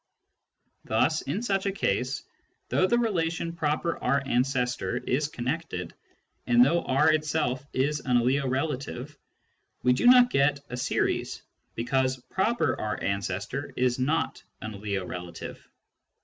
[0.83, 2.23] Thus in such a case,
[2.69, 5.93] though the relation" proper R ancestor" is connected,
[6.47, 9.15] and though R itself is an aliorelative,
[9.83, 11.43] we do not get a series
[11.75, 15.59] because" proper R ancestor" is not an aliorelative.